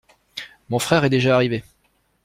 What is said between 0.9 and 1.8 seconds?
est déjà arrivé.